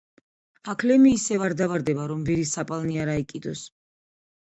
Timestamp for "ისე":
1.17-1.37